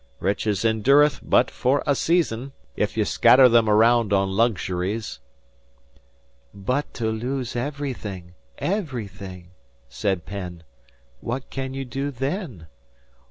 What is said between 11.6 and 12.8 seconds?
you do then?